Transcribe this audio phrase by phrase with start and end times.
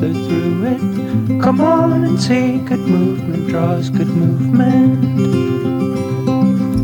[0.00, 1.42] through it.
[1.42, 5.20] Come on and see good movement draws good movement.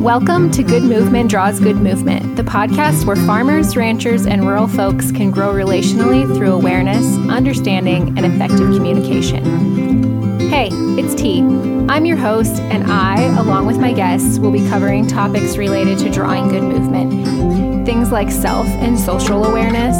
[0.02, 5.10] Welcome to Good Movement Draws Good Movement, the podcast where farmers, ranchers, and rural folks
[5.10, 10.38] can grow relationally through awareness, understanding, and effective communication.
[10.50, 10.68] Hey,
[11.00, 11.40] it's T.
[11.88, 16.10] I'm your host, and I, along with my guests, will be covering topics related to
[16.10, 17.86] drawing good movement.
[17.86, 19.96] Things like self and social awareness,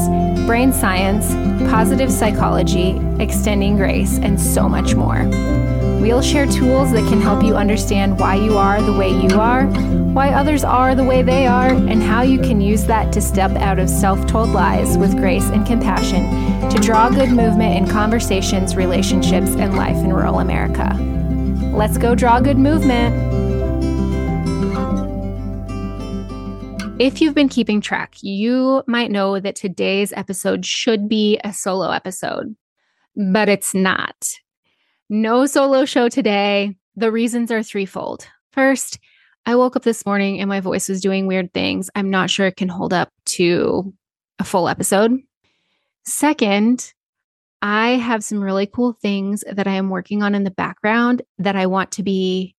[0.47, 1.33] brain science,
[1.71, 5.25] positive psychology, extending grace, and so much more.
[6.01, 9.67] We'll share tools that can help you understand why you are the way you are,
[10.13, 13.51] why others are the way they are, and how you can use that to step
[13.53, 16.25] out of self told lies with grace and compassion
[16.71, 20.95] to draw good movement in conversations, relationships, and life in rural America.
[21.75, 23.15] Let's go draw good movement.
[26.99, 31.91] If you've been keeping track, you might know that today's episode should be a solo
[31.91, 32.57] episode,
[33.17, 34.17] but it's not.
[35.09, 36.77] No solo show today.
[36.97, 38.27] The reasons are threefold.
[38.53, 38.99] First,
[39.45, 41.89] I woke up this morning and my voice was doing weird things.
[41.95, 43.95] I'm not sure it can hold up to
[44.39, 45.21] a full episode.
[46.05, 46.93] Second,
[47.63, 51.57] I have some really cool things that I am working on in the background that
[51.57, 52.55] I want to be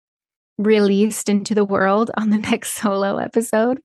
[0.57, 3.81] released into the world on the next solo episode.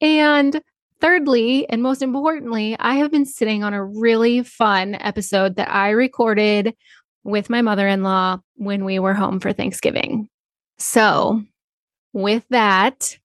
[0.00, 0.60] And
[1.02, 5.90] thirdly, and most importantly, I have been sitting on a really fun episode that I
[5.90, 6.74] recorded
[7.24, 10.28] with my mother in law when we were home for Thanksgiving.
[10.78, 11.42] So,
[12.12, 13.18] with that,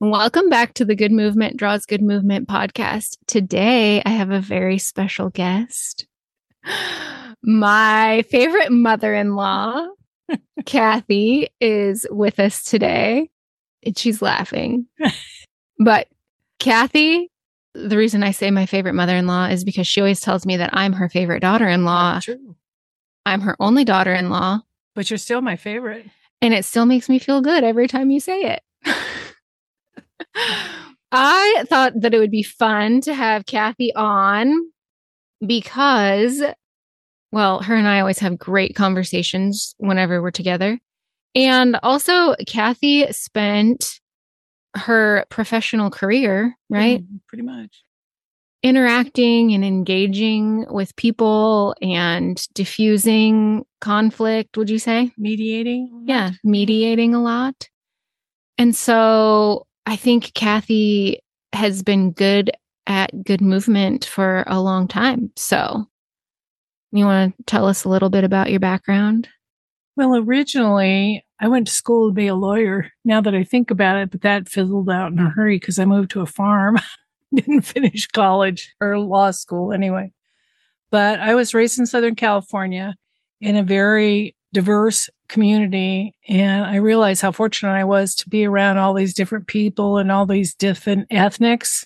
[0.00, 3.18] welcome back to the Good Movement Draws Good Movement podcast.
[3.26, 6.06] Today, I have a very special guest.
[7.42, 9.86] My favorite mother in law,
[10.64, 13.28] Kathy, is with us today.
[13.84, 14.86] And she's laughing.
[15.78, 16.06] But
[16.64, 17.30] Kathy,
[17.74, 20.56] the reason I say my favorite mother in law is because she always tells me
[20.56, 22.20] that I'm her favorite daughter in law.
[22.20, 22.56] True.
[23.26, 24.60] I'm her only daughter in law.
[24.94, 26.06] But you're still my favorite.
[26.40, 28.62] And it still makes me feel good every time you say it.
[31.12, 34.54] I thought that it would be fun to have Kathy on
[35.46, 36.42] because,
[37.30, 40.80] well, her and I always have great conversations whenever we're together.
[41.34, 44.00] And also, Kathy spent
[44.74, 47.02] her professional career, right?
[47.02, 47.84] Mm, pretty much.
[48.62, 55.12] Interacting and engaging with people and diffusing conflict, would you say?
[55.18, 56.04] Mediating.
[56.06, 57.68] Yeah, mediating a lot.
[58.56, 61.20] And so I think Kathy
[61.52, 62.50] has been good
[62.86, 65.30] at good movement for a long time.
[65.36, 65.86] So
[66.92, 69.28] you want to tell us a little bit about your background?
[69.96, 73.96] Well, originally I went to school to be a lawyer now that I think about
[73.96, 76.78] it, but that fizzled out in a hurry because I moved to a farm.
[77.34, 80.12] Didn't finish college or law school anyway.
[80.90, 82.94] But I was raised in Southern California
[83.40, 86.14] in a very diverse community.
[86.28, 90.12] And I realized how fortunate I was to be around all these different people and
[90.12, 91.84] all these different ethnics,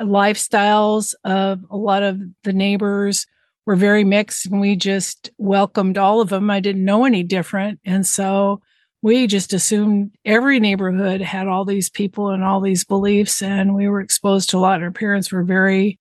[0.00, 3.26] lifestyles of a lot of the neighbors
[3.66, 6.50] were very mixed and we just welcomed all of them.
[6.50, 7.78] I didn't know any different.
[7.84, 8.60] And so
[9.02, 13.40] we just assumed every neighborhood had all these people and all these beliefs.
[13.40, 14.76] And we were exposed to a lot.
[14.76, 15.98] And our parents were very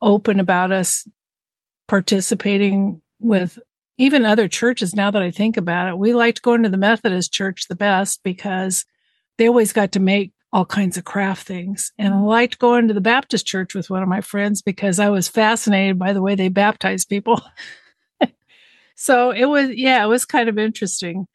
[0.00, 1.08] open about us
[1.88, 3.58] participating with
[3.98, 4.94] even other churches.
[4.94, 8.22] Now that I think about it, we liked going to the Methodist church the best
[8.22, 8.84] because
[9.38, 11.92] they always got to make all kinds of craft things.
[11.98, 15.08] And I liked going to the Baptist church with one of my friends because I
[15.08, 17.42] was fascinated by the way they baptize people.
[18.94, 21.26] so it was, yeah, it was kind of interesting.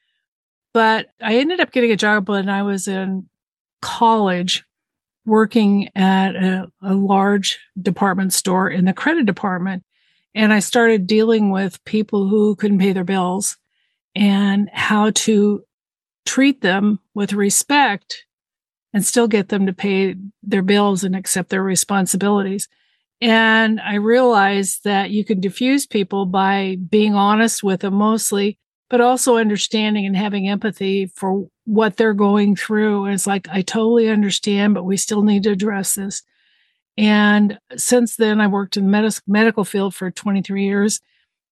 [0.73, 3.27] But I ended up getting a job when I was in
[3.81, 4.63] college
[5.25, 9.83] working at a, a large department store in the credit department.
[10.33, 13.57] And I started dealing with people who couldn't pay their bills
[14.15, 15.63] and how to
[16.25, 18.25] treat them with respect
[18.94, 22.67] and still get them to pay their bills and accept their responsibilities.
[23.21, 28.57] And I realized that you can diffuse people by being honest with them mostly,
[28.91, 33.05] but also understanding and having empathy for what they're going through.
[33.05, 36.23] And it's like, I totally understand, but we still need to address this.
[36.97, 40.99] And since then, I worked in the med- medical field for 23 years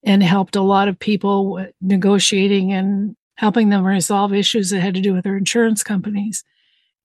[0.03, 5.01] and helped a lot of people negotiating and helping them resolve issues that had to
[5.01, 6.44] do with their insurance companies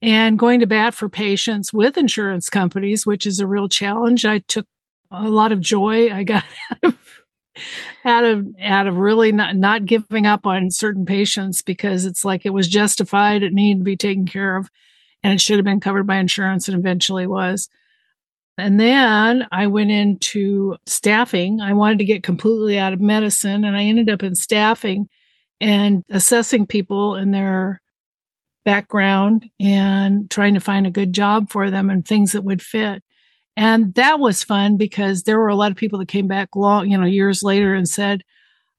[0.03, 4.25] and going to bat for patients with insurance companies, which is a real challenge.
[4.25, 4.67] I took
[5.13, 6.13] a lot of joy.
[6.13, 6.43] I got
[8.05, 12.45] out of out of really not not giving up on certain patients because it's like
[12.45, 14.71] it was justified, it needed to be taken care of,
[15.23, 17.69] and it should have been covered by insurance, and eventually was.
[18.57, 21.61] And then I went into staffing.
[21.61, 25.09] I wanted to get completely out of medicine and I ended up in staffing
[25.61, 27.81] and assessing people and their
[28.65, 33.03] background and trying to find a good job for them and things that would fit.
[33.57, 36.91] And that was fun because there were a lot of people that came back long,
[36.91, 38.25] you know, years later and said,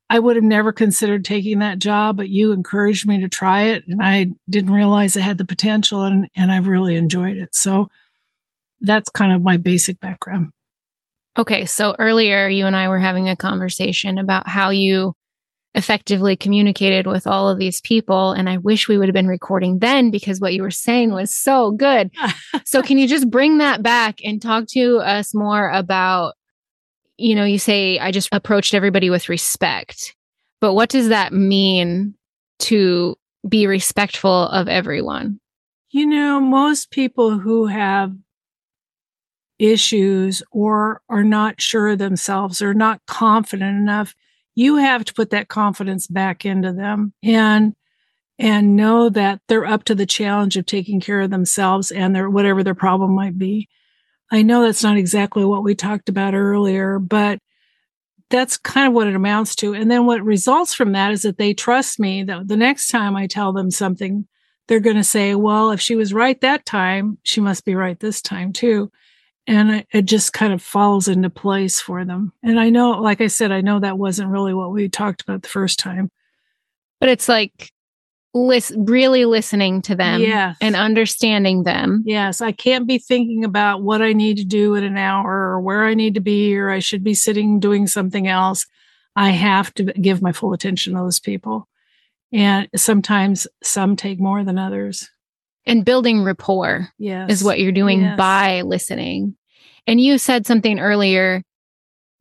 [0.10, 3.88] I would have never considered taking that job, but you encouraged me to try it.
[3.88, 7.56] And I didn't realize I had the potential and, and I've really enjoyed it.
[7.56, 7.90] So
[8.82, 10.52] that's kind of my basic background.
[11.38, 11.66] Okay.
[11.66, 15.16] So earlier, you and I were having a conversation about how you
[15.76, 18.32] effectively communicated with all of these people.
[18.32, 21.36] And I wish we would have been recording then because what you were saying was
[21.36, 22.12] so good.
[22.66, 26.34] so, can you just bring that back and talk to us more about,
[27.18, 30.16] you know, you say, I just approached everybody with respect,
[30.62, 32.16] but what does that mean
[32.60, 33.18] to
[33.48, 35.40] be respectful of everyone?
[35.92, 38.14] You know, most people who have
[39.60, 44.14] issues or are not sure of themselves or not confident enough
[44.56, 47.76] you have to put that confidence back into them and
[48.38, 52.30] and know that they're up to the challenge of taking care of themselves and their
[52.30, 53.70] whatever their problem might be.
[54.32, 57.40] I know that's not exactly what we talked about earlier, but
[58.30, 59.74] that's kind of what it amounts to.
[59.74, 63.16] And then what results from that is that they trust me that the next time
[63.16, 64.28] I tell them something,
[64.68, 68.00] they're going to say, well, if she was right that time, she must be right
[68.00, 68.92] this time too
[69.48, 72.34] and it, just kind of falls into place for them.
[72.44, 75.44] And I know, like I said, I know that wasn't really what we talked about
[75.44, 76.12] the first time.
[77.00, 77.72] But it's like
[78.36, 80.58] listen, really listening to them yes.
[80.62, 82.04] and understanding them.
[82.06, 85.62] Yes, I can't be thinking about what I need to do in an hour or
[85.62, 88.68] where I need to be or I should be sitting doing something else.
[89.16, 91.68] I have to give my full attention to those people.
[92.34, 95.10] And sometimes some take more than others
[95.66, 97.32] and building rapport yes.
[97.32, 98.18] is what you're doing yes.
[98.18, 99.36] by listening.
[99.88, 101.44] And you said something earlier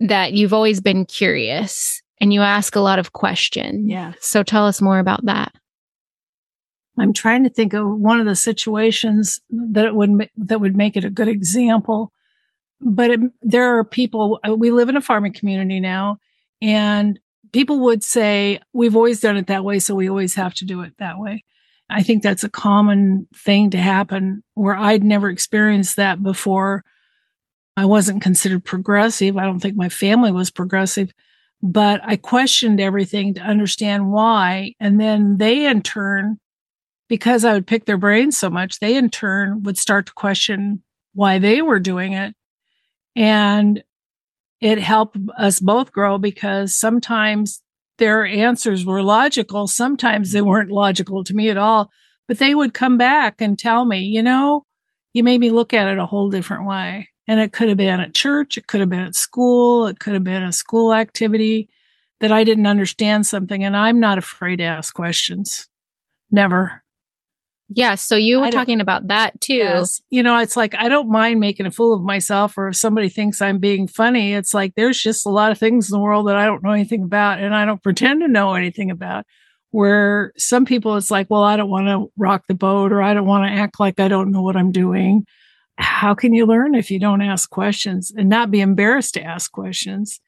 [0.00, 3.91] that you've always been curious and you ask a lot of questions.
[3.91, 4.12] Yeah.
[4.20, 5.55] So tell us more about that.
[6.99, 10.96] I'm trying to think of one of the situations that it would that would make
[10.96, 12.12] it a good example.
[12.81, 14.38] But it, there are people.
[14.46, 16.19] Uh, we live in a farming community now,
[16.62, 17.19] and
[17.52, 20.82] people would say we've always done it that way, so we always have to do
[20.82, 21.44] it that way.
[21.90, 26.82] I think that's a common thing to happen where I'd never experienced that before.
[27.76, 29.36] I wasn't considered progressive.
[29.36, 31.12] I don't think my family was progressive,
[31.62, 34.75] but I questioned everything to understand why.
[34.81, 36.38] And then they, in turn,
[37.08, 40.82] because I would pick their brains so much, they in turn would start to question
[41.12, 42.34] why they were doing it.
[43.16, 43.82] And
[44.60, 47.60] it helped us both grow because sometimes
[47.99, 49.67] their answers were logical.
[49.67, 51.91] Sometimes they weren't logical to me at all,
[52.29, 54.64] but they would come back and tell me, you know,
[55.12, 57.08] you made me look at it a whole different way.
[57.26, 60.12] And it could have been at church, it could have been at school, it could
[60.12, 61.70] have been a school activity
[62.20, 63.64] that I didn't understand something.
[63.64, 65.69] And I'm not afraid to ask questions.
[66.31, 66.83] Never.
[67.69, 67.94] Yeah.
[67.94, 69.55] So you were talking about that too.
[69.55, 70.00] Yes.
[70.11, 73.08] You know, it's like I don't mind making a fool of myself, or if somebody
[73.08, 76.28] thinks I'm being funny, it's like there's just a lot of things in the world
[76.28, 79.25] that I don't know anything about and I don't pretend to know anything about.
[79.70, 83.12] Where some people, it's like, well, I don't want to rock the boat or I
[83.12, 85.27] don't want to act like I don't know what I'm doing.
[85.79, 89.50] How can you learn if you don't ask questions and not be embarrassed to ask
[89.50, 90.20] questions?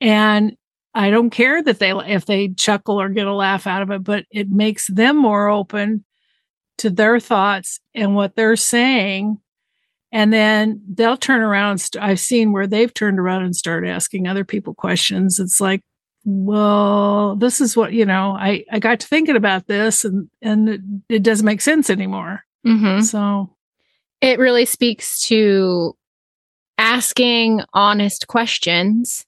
[0.00, 0.56] And
[0.94, 4.02] I don't care that they, if they chuckle or get a laugh out of it,
[4.02, 6.04] but it makes them more open
[6.78, 9.38] to their thoughts and what they're saying.
[10.10, 11.78] And then they'll turn around.
[11.78, 15.38] St- I've seen where they've turned around and started asking other people questions.
[15.38, 15.82] It's like,
[16.24, 20.68] well, this is what, you know, I, I got to thinking about this and, and
[20.68, 22.44] it, it doesn't make sense anymore.
[22.66, 23.02] Mm-hmm.
[23.02, 23.54] So
[24.20, 25.94] it really speaks to
[26.78, 29.24] asking honest questions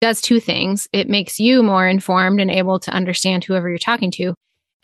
[0.00, 0.88] does two things.
[0.92, 4.34] It makes you more informed and able to understand whoever you're talking to.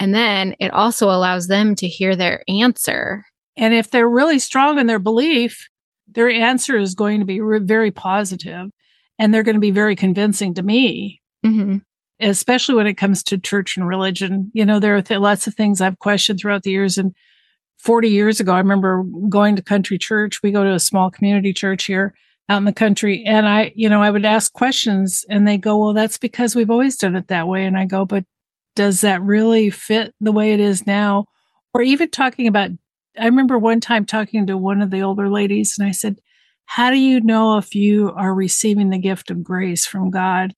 [0.03, 3.25] And then it also allows them to hear their answer.
[3.57, 5.69] And if they're really strong in their belief,
[6.09, 8.71] their answer is going to be re- very positive
[9.17, 11.21] and they're going to be very convincing to me.
[11.47, 11.77] Mm-hmm.
[12.19, 14.51] Especially when it comes to church and religion.
[14.53, 16.99] You know, there are th- lots of things I've questioned throughout the years.
[16.99, 17.15] And
[17.79, 20.43] 40 years ago, I remember going to country church.
[20.43, 22.13] We go to a small community church here
[22.49, 23.23] out in the country.
[23.25, 26.71] And I, you know, I would ask questions and they go, well, that's because we've
[26.71, 27.65] always done it that way.
[27.65, 28.25] And I go, but
[28.75, 31.27] does that really fit the way it is now?
[31.75, 32.71] Or even talking about,
[33.19, 36.21] I remember one time talking to one of the older ladies and I said,
[36.65, 40.55] How do you know if you are receiving the gift of grace from God?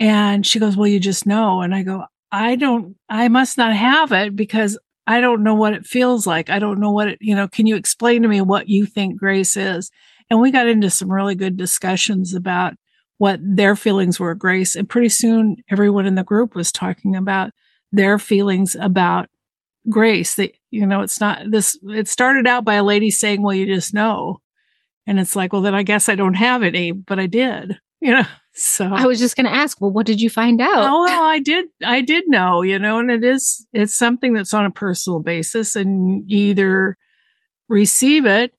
[0.00, 1.60] And she goes, Well, you just know.
[1.60, 5.74] And I go, I don't, I must not have it because I don't know what
[5.74, 6.50] it feels like.
[6.50, 9.18] I don't know what it, you know, can you explain to me what you think
[9.18, 9.90] grace is?
[10.30, 12.74] And we got into some really good discussions about
[13.24, 14.76] what their feelings were grace.
[14.76, 17.52] And pretty soon everyone in the group was talking about
[17.90, 19.30] their feelings about
[19.88, 20.34] grace.
[20.34, 23.64] That, you know, it's not this, it started out by a lady saying, well, you
[23.64, 24.42] just know.
[25.06, 28.12] And it's like, well, then I guess I don't have any, but I did, you
[28.12, 28.24] know.
[28.56, 30.84] So I was just going to ask, well, what did you find out?
[30.84, 34.54] Oh, well, I did, I did know, you know, and it is, it's something that's
[34.54, 36.96] on a personal basis and either
[37.68, 38.54] receive it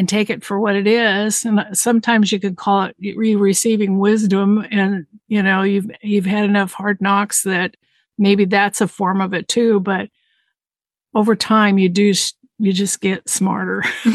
[0.00, 1.44] and take it for what it is.
[1.44, 4.66] And sometimes you could call it re receiving wisdom.
[4.70, 7.76] And, you know, you've, you've had enough hard knocks that
[8.16, 9.78] maybe that's a form of it too.
[9.80, 10.08] But
[11.14, 12.14] over time, you do,
[12.58, 13.84] you just get smarter.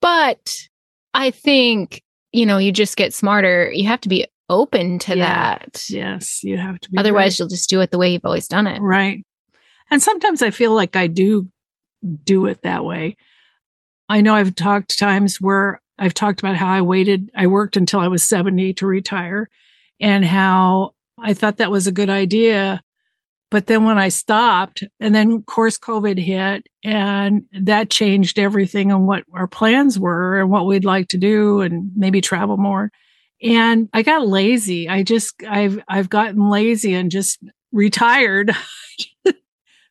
[0.00, 0.58] but
[1.12, 2.02] I think
[2.34, 3.70] you know, you just get smarter.
[3.72, 5.58] You have to be open to yeah.
[5.58, 5.84] that.
[5.88, 6.98] Yes, you have to be.
[6.98, 7.38] Otherwise, right.
[7.38, 8.82] you'll just do it the way you've always done it.
[8.82, 9.24] Right.
[9.90, 11.48] And sometimes I feel like I do
[12.24, 13.16] do it that way.
[14.14, 18.00] I know I've talked times where I've talked about how I waited, I worked until
[18.00, 19.48] I was 70 to retire
[20.00, 22.82] and how I thought that was a good idea
[23.54, 28.90] but then when I stopped, and then of course COVID hit, and that changed everything
[28.90, 32.90] and what our plans were and what we'd like to do, and maybe travel more.
[33.40, 34.88] And I got lazy.
[34.88, 37.38] I just I've I've gotten lazy and just
[37.70, 38.50] retired.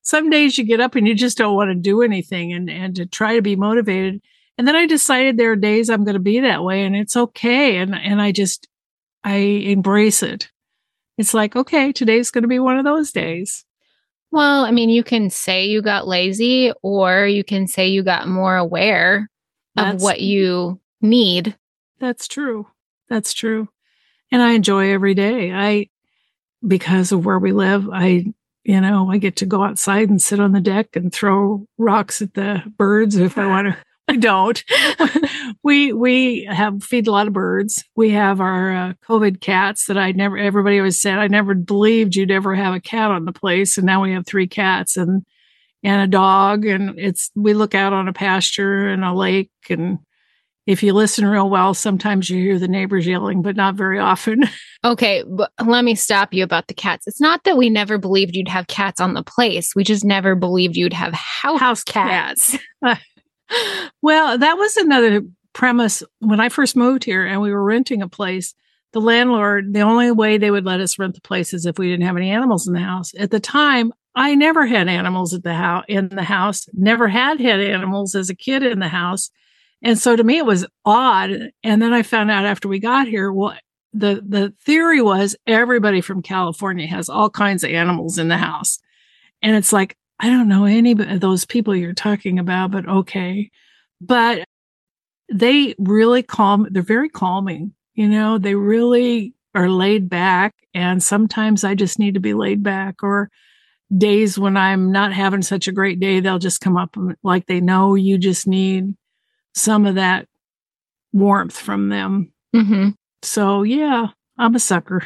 [0.04, 2.96] Some days you get up and you just don't want to do anything and and
[2.96, 4.22] to try to be motivated.
[4.58, 7.18] And then I decided there are days I'm going to be that way and it's
[7.18, 7.78] okay.
[7.78, 8.68] And and I just
[9.24, 10.50] I embrace it
[11.18, 13.66] it's like, okay, today's going to be one of those days.
[14.32, 18.28] Well, I mean, you can say you got lazy, or you can say you got
[18.28, 19.30] more aware
[19.76, 21.56] That's, of what you need.
[22.00, 22.68] That's true.
[23.10, 23.70] That's true.
[24.32, 25.52] And I enjoy every day.
[25.52, 25.90] I,
[26.66, 28.26] because of where we live, I,
[28.64, 32.22] you know, I get to go outside and sit on the deck and throw rocks
[32.22, 33.78] at the birds if I want to
[34.08, 34.62] I don't.
[35.64, 37.86] we we have feed a lot of birds.
[37.96, 40.38] We have our uh, COVID cats that I never.
[40.38, 43.86] Everybody always said I never believed you'd ever have a cat on the place, and
[43.86, 45.26] now we have three cats and
[45.84, 46.66] and a dog.
[46.66, 50.00] And it's we look out on a pasture and a lake, and
[50.66, 54.44] if you listen real well, sometimes you hear the neighbors yelling, but not very often.
[54.86, 57.08] Okay, but let me stop you about the cats.
[57.08, 59.74] It's not that we never believed you'd have cats on the place.
[59.74, 62.58] We just never believed you'd have house, house cats.
[62.84, 63.02] cats.
[64.02, 65.22] well, that was another
[65.54, 68.54] premise when I first moved here and we were renting a place.
[68.92, 71.90] The landlord, the only way they would let us rent the place is if we
[71.90, 73.14] didn't have any animals in the house.
[73.18, 77.40] At the time, I never had animals at the house in the house, never had
[77.40, 79.32] had animals as a kid in the house.
[79.84, 81.52] And so to me it was odd.
[81.64, 83.62] And then I found out after we got here, what
[83.94, 88.80] the the theory was everybody from California has all kinds of animals in the house.
[89.42, 93.52] And it's like, I don't know any of those people you're talking about, but okay.
[94.02, 94.46] But
[95.32, 97.74] they really calm, they're very calming.
[97.94, 100.56] You know, they really are laid back.
[100.74, 103.30] And sometimes I just need to be laid back or
[103.96, 107.62] days when I'm not having such a great day, they'll just come up like they
[107.62, 108.96] know you just need
[109.54, 110.28] some of that
[111.12, 112.32] warmth from them.
[112.56, 112.90] Mm-hmm.
[113.22, 114.08] So, yeah,
[114.38, 115.04] I'm a sucker.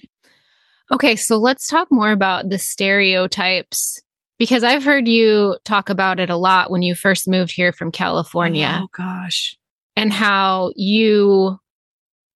[0.92, 4.00] okay, so let's talk more about the stereotypes
[4.38, 7.92] because I've heard you talk about it a lot when you first moved here from
[7.92, 8.80] California.
[8.82, 9.56] Oh, gosh.
[9.96, 11.58] And how you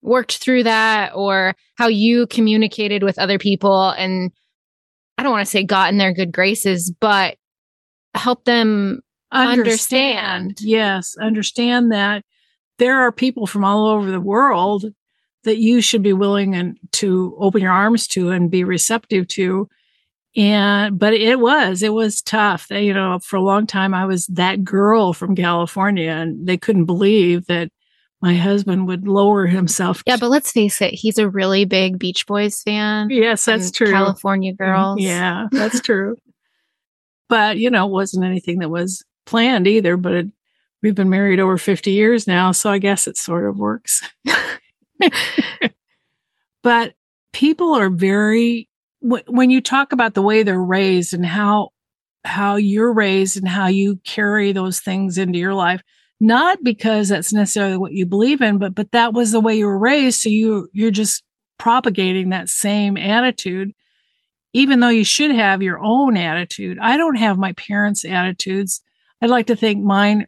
[0.00, 4.30] worked through that or how you communicated with other people and
[5.18, 7.36] I don't want to say got in their good graces, but
[8.14, 10.42] help them understand.
[10.42, 10.60] understand.
[10.60, 12.24] Yes, understand that
[12.78, 14.86] there are people from all over the world
[15.44, 19.68] that you should be willing and to open your arms to and be receptive to
[20.36, 24.26] and but it was it was tough you know for a long time i was
[24.26, 27.70] that girl from california and they couldn't believe that
[28.20, 32.26] my husband would lower himself yeah but let's face it he's a really big beach
[32.26, 34.64] boys fan yes that's true california mm-hmm.
[34.64, 36.14] girls yeah that's true
[37.28, 40.26] but you know it wasn't anything that was planned either but it,
[40.82, 44.02] we've been married over 50 years now so i guess it sort of works.
[46.62, 46.94] But
[47.32, 48.68] people are very
[49.00, 51.70] when you talk about the way they're raised and how
[52.24, 55.80] how you're raised and how you carry those things into your life
[56.20, 59.66] not because that's necessarily what you believe in but but that was the way you
[59.66, 61.22] were raised so you you're just
[61.58, 63.72] propagating that same attitude
[64.52, 66.78] even though you should have your own attitude.
[66.80, 68.80] I don't have my parents attitudes
[69.20, 70.26] i'd like to think mine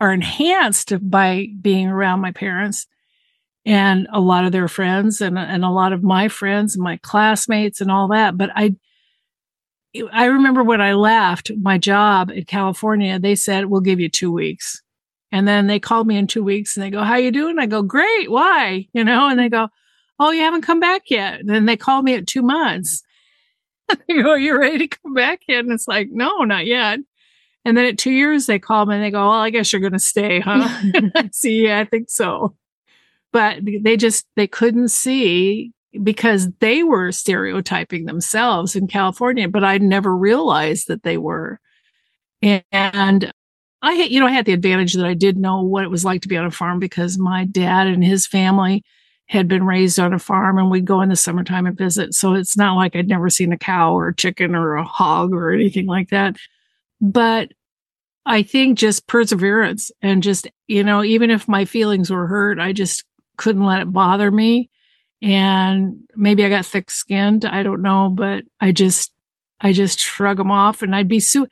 [0.00, 2.86] are enhanced by being around my parents
[3.66, 6.98] and a lot of their friends and, and a lot of my friends and my
[6.98, 8.38] classmates and all that.
[8.38, 8.76] But I,
[10.12, 14.30] I remember when I left my job in California, they said, we'll give you two
[14.30, 14.80] weeks.
[15.32, 17.58] And then they called me in two weeks and they go, how you doing?
[17.58, 18.30] I go, great.
[18.30, 18.86] Why?
[18.92, 19.68] You know, and they go,
[20.20, 21.40] oh, you haven't come back yet.
[21.40, 23.02] And then they called me at two months.
[23.88, 25.64] they go, you ready to come back yet?
[25.64, 27.00] And it's like, no, not yet.
[27.66, 29.80] And then at two years, they call me and they go, well, I guess you're
[29.80, 30.68] going to stay, huh?
[31.32, 32.54] see, yeah, I think so.
[33.32, 39.78] But they just, they couldn't see because they were stereotyping themselves in California, but I
[39.78, 41.58] never realized that they were.
[42.40, 43.32] And
[43.82, 46.22] I you know, I had the advantage that I did know what it was like
[46.22, 48.84] to be on a farm because my dad and his family
[49.26, 52.14] had been raised on a farm and we'd go in the summertime and visit.
[52.14, 55.32] So it's not like I'd never seen a cow or a chicken or a hog
[55.32, 56.36] or anything like that.
[57.00, 57.52] But
[58.24, 62.72] I think just perseverance and just, you know, even if my feelings were hurt, I
[62.72, 63.04] just
[63.36, 64.70] couldn't let it bother me.
[65.22, 67.44] And maybe I got thick skinned.
[67.44, 69.12] I don't know, but I just,
[69.60, 71.46] I just shrug them off and I'd be so,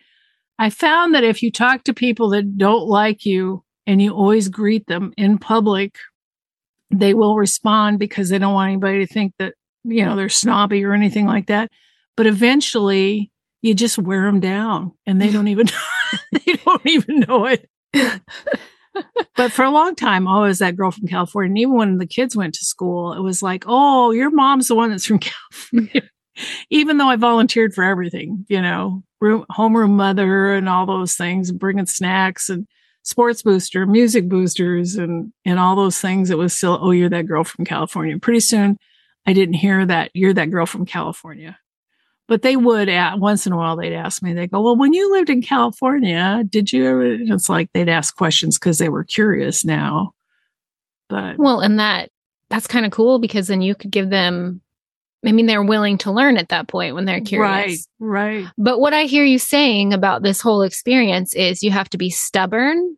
[0.59, 4.49] I found that if you talk to people that don't like you and you always
[4.49, 5.97] greet them in public,
[6.91, 10.85] they will respond because they don't want anybody to think that, you know, they're snobby
[10.85, 11.71] or anything like that.
[12.17, 13.33] But eventually
[13.65, 15.67] you just wear them down and they don't even,
[16.33, 17.67] they don't even know it.
[19.37, 21.49] but for a long time, I was that girl from California.
[21.49, 24.75] And even when the kids went to school, it was like, oh, your mom's the
[24.75, 25.19] one that's from
[25.73, 26.03] California.
[26.69, 31.51] even though I volunteered for everything, you know, room, homeroom mother and all those things,
[31.51, 32.67] bringing snacks and
[33.03, 36.29] sports booster, music boosters, and and all those things.
[36.29, 38.19] It was still, oh, you're that girl from California.
[38.19, 38.77] Pretty soon,
[39.25, 41.59] I didn't hear that you're that girl from California.
[42.27, 44.95] But they would at once in a while they'd ask me, they go, Well, when
[44.95, 49.05] you lived in California, did you ever it's like they'd ask questions because they were
[49.05, 50.13] curious now.
[51.09, 52.11] But well, and that
[52.49, 54.63] that's kind of cool because then you could give them
[55.27, 57.89] I mean, they're willing to learn at that point when they're curious.
[57.99, 58.47] Right, right.
[58.59, 62.11] But what I hear you saying about this whole experience is you have to be
[62.11, 62.97] stubborn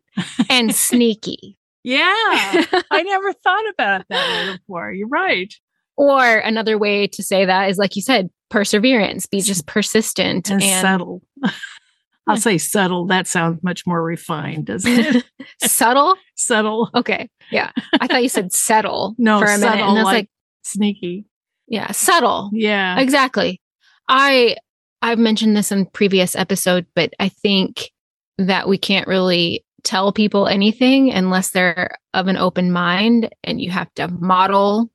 [0.49, 1.57] and sneaky.
[1.83, 2.03] Yeah.
[2.91, 4.91] I never thought about that before.
[4.91, 5.53] You're right.
[5.95, 10.61] Or another way to say that is like you said, perseverance, be just persistent and,
[10.61, 11.21] and subtle.
[12.27, 13.07] I'll say subtle.
[13.07, 15.25] That sounds much more refined, doesn't it?
[15.63, 16.15] subtle?
[16.35, 16.89] subtle.
[16.93, 17.29] Okay.
[17.51, 17.71] Yeah.
[17.99, 19.89] I thought you said settle no, for a subtle, minute.
[19.89, 20.29] And I was like, like
[20.63, 21.25] sneaky.
[21.67, 21.91] Yeah.
[21.91, 22.49] Subtle.
[22.53, 22.99] Yeah.
[22.99, 23.61] Exactly.
[24.09, 24.57] I
[25.01, 27.91] I've mentioned this in previous episode, but I think
[28.37, 33.71] that we can't really tell people anything unless they're of an open mind and you
[33.71, 34.89] have to model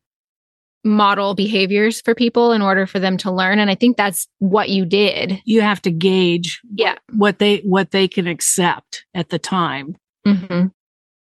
[0.84, 3.58] model behaviors for people in order for them to learn.
[3.58, 5.40] And i think that's what you did.
[5.44, 6.96] You have to gauge yeah.
[7.12, 9.96] what they what they can accept at the time.
[10.26, 10.66] hmm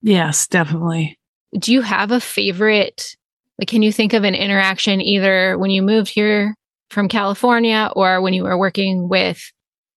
[0.02, 1.18] Yes, definitely.
[1.60, 3.16] do you have a favorite
[3.60, 6.54] like can you think of an interaction either when you moved here
[6.92, 9.42] from california or when you were working with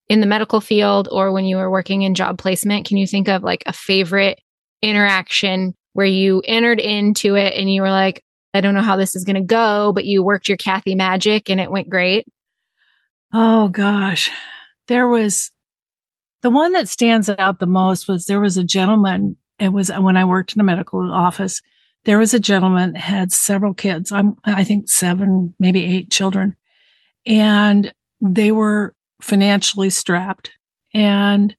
[0.08, 2.84] in the medical field or when you were working in job placement?
[2.86, 4.40] Can you think of like a favorite
[4.82, 8.22] interaction where you entered into it and you were like
[8.54, 11.48] i don't know how this is going to go but you worked your kathy magic
[11.48, 12.26] and it went great
[13.32, 14.30] Oh gosh.
[14.88, 15.50] There was
[16.42, 19.36] the one that stands out the most was there was a gentleman.
[19.58, 21.60] It was when I worked in the medical office.
[22.04, 24.10] There was a gentleman had several kids.
[24.10, 26.56] I'm, I think seven, maybe eight children.
[27.26, 30.50] And they were financially strapped
[30.94, 31.54] and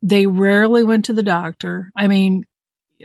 [0.00, 1.92] they rarely went to the doctor.
[1.94, 2.44] I mean,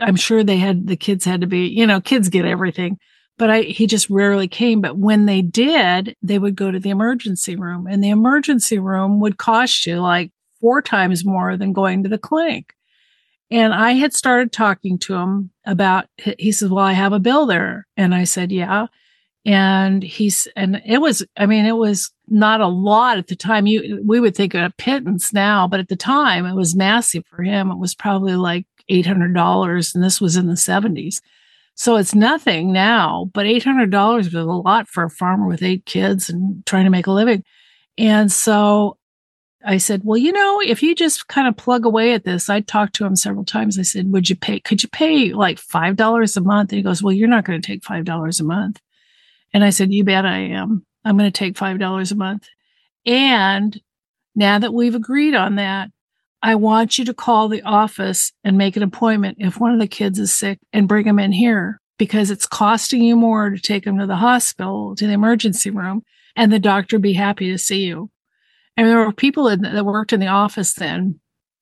[0.01, 2.97] I'm sure they had, the kids had to be, you know, kids get everything,
[3.37, 4.81] but I, he just rarely came.
[4.81, 9.19] But when they did, they would go to the emergency room and the emergency room
[9.19, 12.73] would cost you like four times more than going to the clinic.
[13.51, 16.05] And I had started talking to him about,
[16.39, 17.85] he says, well, I have a bill there.
[17.95, 18.87] And I said, yeah.
[19.45, 23.67] And he's, and it was, I mean, it was not a lot at the time.
[23.67, 27.25] You, we would think of a pittance now, but at the time it was massive
[27.27, 27.69] for him.
[27.69, 31.21] It was probably like $800 and this was in the seventies.
[31.75, 36.29] So it's nothing now, but $800 was a lot for a farmer with eight kids
[36.29, 37.43] and trying to make a living.
[37.97, 38.97] And so
[39.65, 42.59] I said, well, you know, if you just kind of plug away at this, I
[42.61, 43.79] talked to him several times.
[43.79, 46.71] I said, would you pay, could you pay like $5 a month?
[46.71, 48.81] And he goes, well, you're not going to take $5 a month.
[49.53, 50.85] And I said, you bet I am.
[51.05, 52.47] I'm going to take $5 a month.
[53.05, 53.79] And
[54.35, 55.91] now that we've agreed on that,
[56.43, 59.87] I want you to call the office and make an appointment if one of the
[59.87, 63.85] kids is sick and bring them in here because it's costing you more to take
[63.85, 66.03] them to the hospital, to the emergency room,
[66.35, 68.11] and the doctor be happy to see you.
[68.75, 71.21] And there were people in, that worked in the office then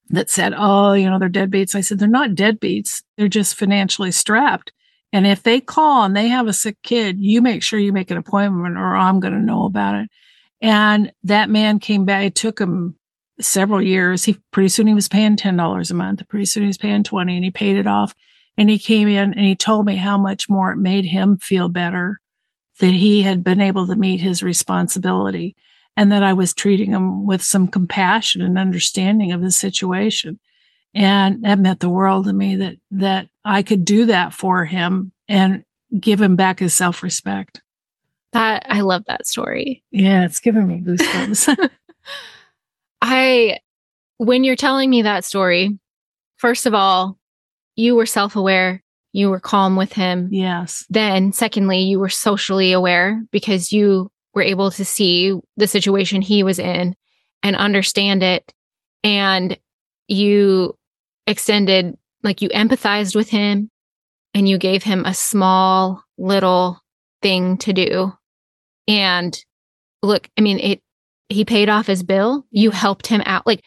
[0.09, 1.75] that said, oh, you know, they're deadbeats.
[1.75, 3.03] I said, they're not deadbeats.
[3.17, 4.73] They're just financially strapped.
[5.13, 8.09] And if they call and they have a sick kid, you make sure you make
[8.09, 10.09] an appointment or I'm going to know about it.
[10.59, 12.25] And that man came back.
[12.25, 12.95] It took him
[13.39, 14.23] several years.
[14.23, 16.27] He pretty soon he was paying ten dollars a month.
[16.27, 18.13] Pretty soon he was paying twenty, and he paid it off.
[18.57, 21.69] And he came in and he told me how much more it made him feel
[21.69, 22.19] better
[22.79, 25.55] that he had been able to meet his responsibility
[25.95, 30.39] and that I was treating him with some compassion and understanding of the situation.
[30.93, 35.11] And that meant the world to me that that I could do that for him
[35.27, 35.63] and
[35.97, 37.61] give him back his self-respect.
[38.33, 39.83] That I love that story.
[39.91, 41.69] Yeah, it's giving me goosebumps.
[43.01, 43.59] I,
[44.17, 45.79] when you're telling me that story,
[46.37, 47.17] first of all,
[47.75, 48.83] you were self aware,
[49.13, 50.29] you were calm with him.
[50.31, 50.85] yes.
[50.89, 56.43] Then, secondly, you were socially aware because you were able to see the situation he
[56.43, 56.95] was in
[57.43, 58.53] and understand it.
[59.03, 59.57] And
[60.07, 60.77] you
[61.27, 63.69] extended, like, you empathized with him
[64.33, 66.79] and you gave him a small little
[67.21, 68.13] thing to do.
[68.87, 69.37] And
[70.01, 70.81] look, I mean, it,
[71.31, 72.45] he paid off his bill.
[72.51, 72.77] You mm-hmm.
[72.77, 73.45] helped him out.
[73.47, 73.63] Like,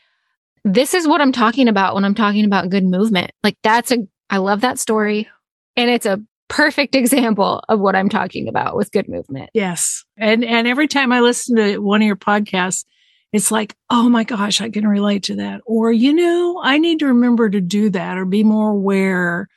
[0.64, 3.30] this is what I'm talking about when I'm talking about good movement.
[3.42, 3.98] Like, that's a,
[4.30, 5.28] I love that story.
[5.76, 9.50] And it's a perfect example of what I'm talking about with good movement.
[9.54, 10.04] Yes.
[10.16, 12.84] And and every time I listen to one of your podcasts,
[13.32, 15.60] it's like, oh my gosh, I can relate to that.
[15.66, 19.48] Or, you know, I need to remember to do that or be more aware.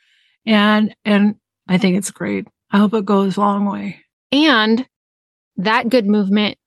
[0.44, 1.36] And and
[1.68, 2.48] I think it's great.
[2.70, 4.00] I hope it goes a long way.
[4.32, 4.86] And
[5.58, 6.58] that good movement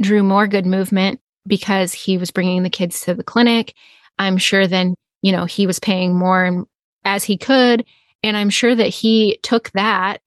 [0.00, 3.74] drew more good movement because he was bringing the kids to the clinic.
[4.18, 6.64] I'm sure then, you know, he was paying more
[7.04, 7.84] as he could.
[8.22, 10.20] And I'm sure that he took that,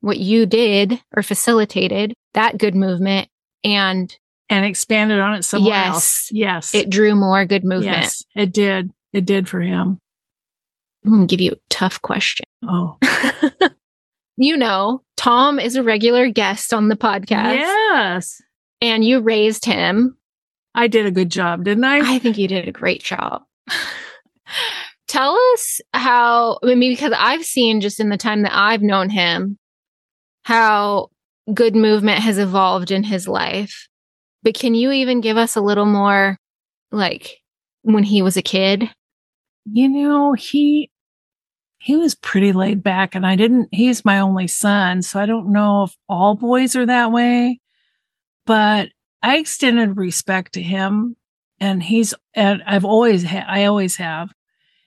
[0.00, 3.28] what you did or facilitated, that good movement,
[3.64, 4.14] and
[4.48, 5.94] And expanded on it somewhere Yes.
[5.94, 6.28] else.
[6.32, 6.74] Yes.
[6.74, 7.96] it drew more good movement.
[8.02, 8.90] Yes, it did.
[9.12, 9.98] It did for him.
[11.04, 12.44] I'm going to give you a tough question.
[12.68, 12.96] Oh.
[14.36, 18.42] you know, Tom is a regular guest on the podcast Yes.
[18.80, 20.16] And you raised him.
[20.74, 22.16] I did a good job, didn't I?
[22.16, 23.42] I think you did a great job.
[25.08, 29.08] Tell us how, I mean, because I've seen just in the time that I've known
[29.08, 29.58] him,
[30.42, 31.10] how
[31.54, 33.88] good movement has evolved in his life.
[34.42, 36.38] But can you even give us a little more,
[36.92, 37.38] like,
[37.82, 38.90] when he was a kid?
[39.72, 40.90] you know, he
[41.78, 45.52] he was pretty laid back and I didn't he's my only son, so I don't
[45.52, 47.60] know if all boys are that way,
[48.46, 48.90] but
[49.22, 51.16] I extended respect to him
[51.60, 54.30] and he's and I've always ha- I always have.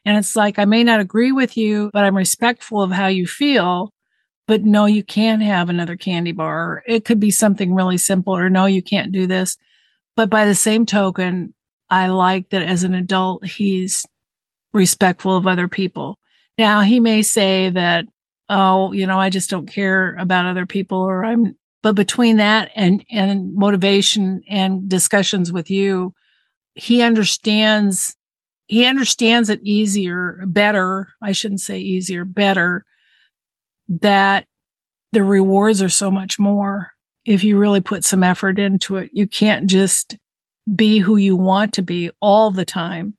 [0.06, 3.28] And it's like I may not agree with you, but I'm respectful of how you
[3.28, 3.94] feel.
[4.48, 6.84] But no, you can't have another candy bar.
[6.88, 9.58] It could be something really simple or no, you can't do this.
[10.16, 11.54] But by the same token,
[11.90, 14.06] I like that as an adult, he's
[14.74, 16.18] respectful of other people.
[16.58, 18.06] Now, he may say that,
[18.50, 22.72] oh, you know, I just don't care about other people or I'm, but between that
[22.76, 26.14] and, and motivation and discussions with you,
[26.76, 28.16] he understands,
[28.68, 31.10] he understands it easier, better.
[31.22, 32.86] I shouldn't say easier, better
[33.88, 34.46] that
[35.12, 36.92] the rewards are so much more
[37.26, 39.10] if you really put some effort into it.
[39.14, 40.18] You can't just
[40.76, 43.16] be who you want to be all the time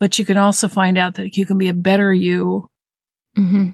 [0.00, 2.66] but you can also find out that you can be a better you
[3.38, 3.70] Mm-hmm.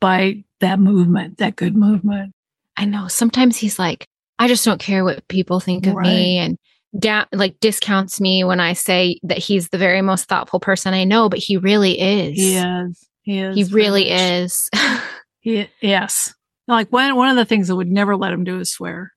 [0.00, 2.32] by that movement, that good movement.
[2.76, 4.06] I know sometimes he's like,
[4.38, 6.56] I just don't care what people think of me and
[6.98, 11.04] down like discounts me when I say that he's the very most thoughtful person I
[11.04, 12.36] know, but he really is.
[12.36, 13.08] He is.
[13.22, 13.56] He is.
[13.56, 14.20] He really much.
[14.20, 14.70] is.
[15.42, 16.34] He, yes.
[16.68, 19.12] Like one, one of the things I would never let him do is swear.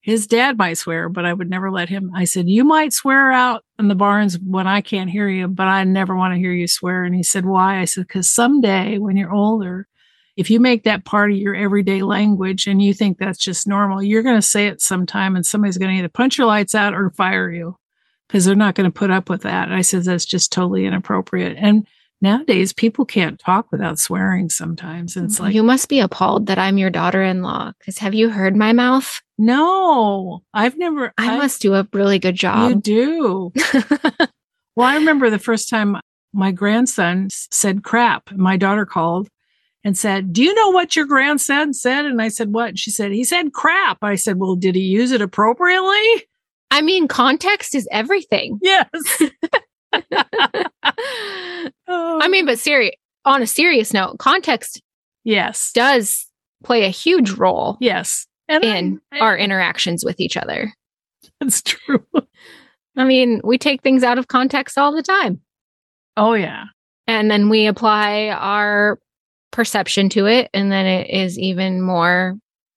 [0.00, 2.10] His dad might swear, but I would never let him.
[2.14, 5.68] I said, you might swear out in the barns when I can't hear you, but
[5.68, 7.04] I never want to hear you swear.
[7.04, 7.78] And he said, why?
[7.78, 9.86] I said, cause someday when you're older,
[10.40, 14.02] if you make that part of your everyday language and you think that's just normal,
[14.02, 16.94] you're going to say it sometime and somebody's going to either punch your lights out
[16.94, 17.76] or fire you
[18.26, 19.68] because they're not going to put up with that.
[19.68, 21.58] And I said, that's just totally inappropriate.
[21.58, 21.86] And
[22.22, 25.14] nowadays people can't talk without swearing sometimes.
[25.14, 27.72] And it's mm, like, you must be appalled that I'm your daughter in law.
[27.78, 29.20] Because have you heard my mouth?
[29.36, 32.70] no, I've never, I I've- must do a really good job.
[32.70, 33.52] You do.
[34.74, 35.98] well, I remember the first time
[36.32, 38.32] my grandson said crap.
[38.32, 39.28] My daughter called
[39.84, 42.04] and said, Do you know what your grandson said?
[42.06, 42.78] And I said, What?
[42.78, 43.98] She said, He said crap.
[44.02, 46.26] I said, Well, did he use it appropriately?
[46.70, 48.58] I mean, context is everything.
[48.62, 48.88] Yes.
[51.92, 52.18] Oh.
[52.22, 54.80] I mean, but serious on a serious note, context
[55.24, 55.72] yes.
[55.74, 56.26] does
[56.64, 58.26] play a huge role Yes.
[58.48, 60.72] And in I- our interactions with each other.
[61.40, 62.04] That's true.
[62.96, 65.40] I mean, we take things out of context all the time
[66.16, 66.64] Oh, yeah.
[67.06, 68.98] and then we apply our
[69.50, 70.50] perception to it.
[70.54, 72.36] And then it is even more,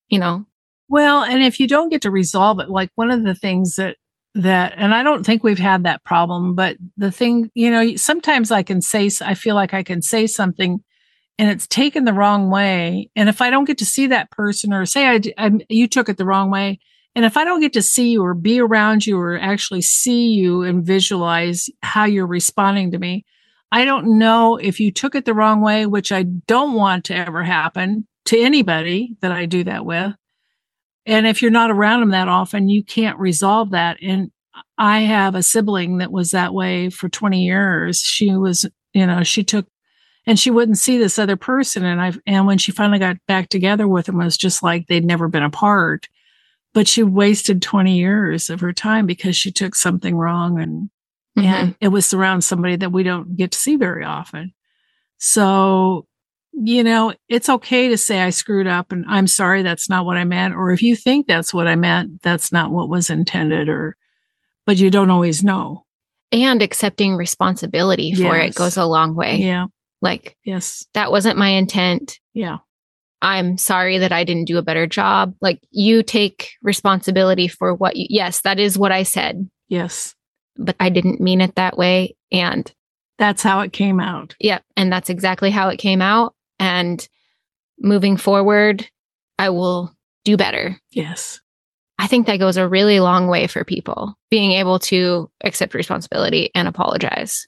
[0.09, 0.45] you know,
[0.89, 3.97] Well, and if you don't get to resolve it, like one of the things that
[4.35, 8.51] that, and I don't think we've had that problem, but the thing, you know, sometimes
[8.51, 10.83] I can say, I feel like I can say something
[11.37, 13.09] and it's taken the wrong way.
[13.15, 16.09] And if I don't get to see that person or say I, I, you took
[16.09, 16.79] it the wrong way,
[17.15, 20.29] and if I don't get to see you or be around you or actually see
[20.29, 23.25] you and visualize how you're responding to me,
[23.73, 27.15] I don't know if you took it the wrong way, which I don't want to
[27.15, 30.13] ever happen to anybody that I do that with.
[31.07, 33.97] And if you're not around them that often, you can't resolve that.
[33.99, 34.31] And
[34.77, 37.97] I have a sibling that was that way for 20 years.
[37.97, 39.65] She was, you know, she took
[40.27, 41.83] and she wouldn't see this other person.
[41.83, 44.85] And I, and when she finally got back together with him, it was just like
[44.85, 46.07] they'd never been apart.
[46.75, 50.91] But she wasted 20 years of her time because she took something wrong and,
[51.37, 51.47] mm-hmm.
[51.47, 54.53] and it was around somebody that we don't get to see very often.
[55.17, 56.07] So,
[56.51, 60.17] you know, it's okay to say I screwed up and I'm sorry, that's not what
[60.17, 60.53] I meant.
[60.53, 63.95] Or if you think that's what I meant, that's not what was intended or,
[64.65, 65.85] but you don't always know.
[66.31, 68.49] And accepting responsibility for yes.
[68.49, 69.37] it goes a long way.
[69.37, 69.67] Yeah.
[70.01, 72.19] Like, yes, that wasn't my intent.
[72.33, 72.57] Yeah.
[73.21, 75.33] I'm sorry that I didn't do a better job.
[75.41, 79.49] Like, you take responsibility for what you, yes, that is what I said.
[79.69, 80.13] Yes.
[80.57, 82.15] But I didn't mean it that way.
[82.31, 82.71] And
[83.17, 84.35] that's how it came out.
[84.39, 84.61] Yep.
[84.61, 86.35] Yeah, and that's exactly how it came out.
[86.59, 87.07] And
[87.79, 88.87] moving forward,
[89.37, 89.93] I will
[90.25, 90.79] do better.
[90.91, 91.39] Yes.
[91.99, 96.49] I think that goes a really long way for people being able to accept responsibility
[96.55, 97.47] and apologize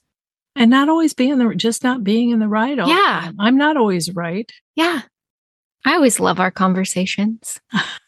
[0.56, 3.76] and not always being the just not being in the right all yeah i'm not
[3.76, 5.02] always right yeah
[5.84, 7.60] i always love our conversations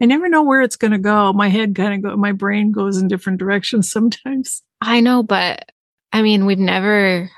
[0.00, 2.72] i never know where it's going to go my head kind of go my brain
[2.72, 5.70] goes in different directions sometimes i know but
[6.12, 7.30] i mean we've never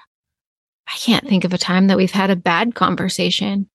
[0.89, 3.69] i can't think of a time that we've had a bad conversation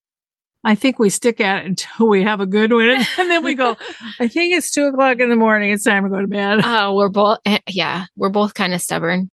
[0.65, 3.05] I think we stick at it until we have a good one.
[3.17, 3.77] And then we go,
[4.19, 5.69] I think it's two o'clock in the morning.
[5.69, 6.61] It's time to go to bed.
[6.63, 9.29] Oh, uh, we're both, eh, yeah, we're both kind of stubborn.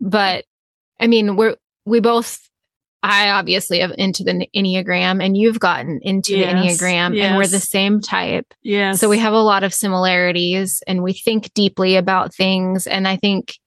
[0.00, 0.46] but
[0.98, 2.40] I mean, we're, we both,
[3.04, 7.26] I obviously have into the Enneagram and you've gotten into yes, the Enneagram yes.
[7.26, 8.54] and we're the same type.
[8.62, 8.92] Yeah.
[8.92, 12.86] So we have a lot of similarities and we think deeply about things.
[12.86, 13.58] And I think,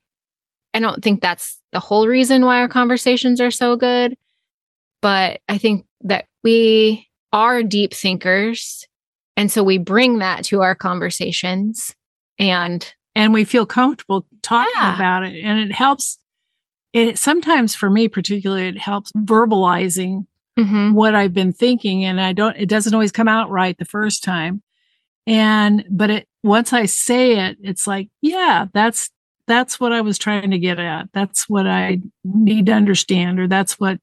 [0.73, 4.15] I don't think that's the whole reason why our conversations are so good.
[5.04, 8.88] But I think that we are deep thinkers.
[9.36, 11.93] And so we bring that to our conversations.
[12.39, 14.95] And and we feel comfortable talking yeah.
[14.95, 15.43] about it.
[15.43, 16.17] And it helps.
[16.97, 20.25] It sometimes for me, particularly, it helps verbalizing
[20.57, 20.93] mm-hmm.
[20.93, 22.03] what I've been thinking.
[22.05, 24.63] And I don't, it doesn't always come out right the first time.
[25.27, 29.12] And, but it, once I say it, it's like, yeah, that's,
[29.45, 31.10] that's what I was trying to get at.
[31.13, 33.99] That's what I need to understand, or that's what,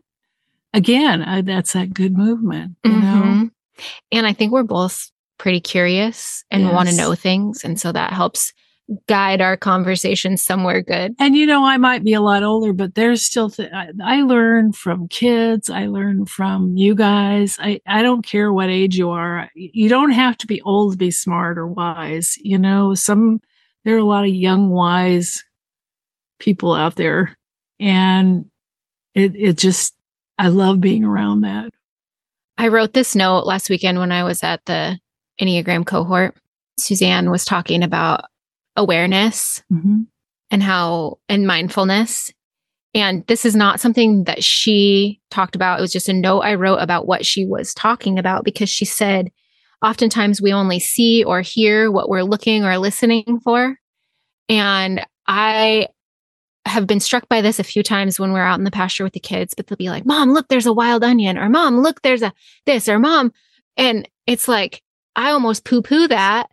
[0.72, 3.42] again, I, that's that good movement, you mm-hmm.
[3.42, 3.50] know?
[4.12, 6.72] And I think we're both pretty curious and yes.
[6.72, 7.64] want to know things.
[7.64, 8.52] And so that helps
[9.08, 11.14] guide our conversation somewhere good.
[11.18, 14.22] And you know, I might be a lot older, but there's still, th- I, I
[14.22, 15.70] learn from kids.
[15.70, 17.56] I learn from you guys.
[17.60, 19.48] I, I don't care what age you are.
[19.54, 22.36] You don't have to be old to be smart or wise.
[22.42, 23.40] You know, some,
[23.84, 25.42] there are a lot of young, wise
[26.38, 27.36] people out there.
[27.80, 28.44] And
[29.14, 29.94] it, it just,
[30.38, 31.70] I love being around that.
[32.58, 34.98] I wrote this note last weekend when I was at the
[35.40, 36.36] Enneagram cohort.
[36.78, 38.24] Suzanne was talking about
[38.76, 40.02] awareness mm-hmm.
[40.50, 42.32] and how and mindfulness.
[42.94, 45.78] And this is not something that she talked about.
[45.78, 48.84] It was just a note I wrote about what she was talking about because she
[48.84, 49.32] said,
[49.82, 53.76] oftentimes we only see or hear what we're looking or listening for.
[54.48, 55.88] And I
[56.66, 59.12] have been struck by this a few times when we're out in the pasture with
[59.12, 62.00] the kids, but they'll be like, Mom, look, there's a wild onion, or Mom, look,
[62.02, 62.32] there's a
[62.64, 63.32] this, or Mom.
[63.76, 64.82] And it's like,
[65.16, 66.48] I almost poo poo that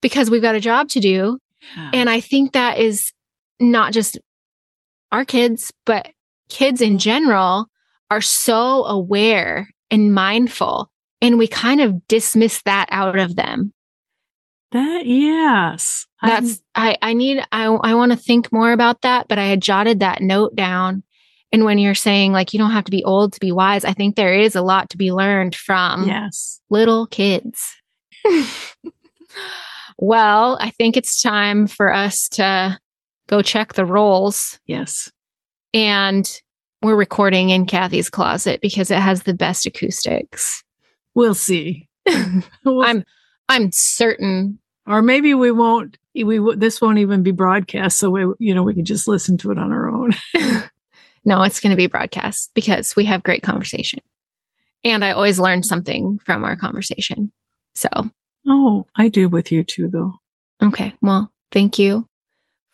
[0.00, 1.38] because we've got a job to do.
[1.92, 3.12] And I think that is
[3.58, 4.18] not just
[5.12, 6.08] our kids, but
[6.48, 7.66] kids in general
[8.10, 10.90] are so aware and mindful.
[11.20, 13.72] And we kind of dismiss that out of them.
[14.72, 16.06] That, yes.
[16.22, 19.60] That's, I, I need, I, I want to think more about that, but I had
[19.60, 21.02] jotted that note down.
[21.52, 23.92] And when you're saying like, you don't have to be old to be wise, I
[23.92, 26.60] think there is a lot to be learned from yes.
[26.70, 27.74] little kids.
[30.00, 32.78] Well, I think it's time for us to
[33.28, 34.58] go check the rolls.
[34.64, 35.12] Yes.
[35.74, 36.28] And
[36.80, 40.64] we're recording in Kathy's closet because it has the best acoustics.
[41.14, 41.86] We'll see.
[42.64, 43.04] we'll I'm
[43.50, 48.54] I'm certain or maybe we won't we this won't even be broadcast so we you
[48.54, 50.12] know we can just listen to it on our own.
[51.26, 54.00] no, it's going to be broadcast because we have great conversation.
[54.82, 57.30] And I always learn something from our conversation.
[57.74, 57.90] So
[58.52, 60.14] Oh, I do with you too, though.
[60.60, 60.92] Okay.
[61.00, 62.06] Well, thank you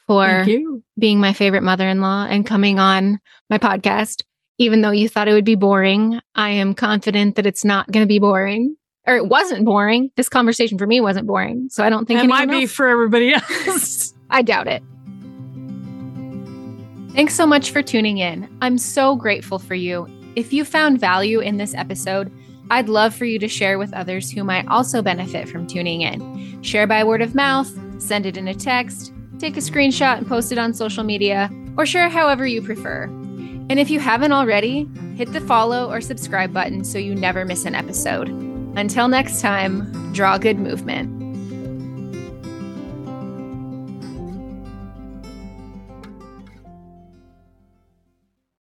[0.07, 0.83] for Thank you.
[0.99, 4.23] being my favorite mother in law and coming on my podcast.
[4.59, 8.03] Even though you thought it would be boring, I am confident that it's not going
[8.05, 8.77] to be boring.
[9.07, 10.11] Or it wasn't boring.
[10.17, 11.69] This conversation for me wasn't boring.
[11.71, 14.15] So I don't think It might be else- for everybody else.
[14.31, 14.83] I doubt it.
[17.15, 18.49] Thanks so much for tuning in.
[18.61, 20.07] I'm so grateful for you.
[20.37, 22.31] If you found value in this episode,
[22.70, 26.62] I'd love for you to share with others who might also benefit from tuning in.
[26.62, 30.52] Share by word of mouth, send it in a text, take a screenshot and post
[30.52, 33.05] it on social media, or share however you prefer.
[33.68, 37.64] And if you haven't already, hit the follow or subscribe button so you never miss
[37.64, 38.29] an episode.
[38.76, 41.26] Until next time, draw good movement.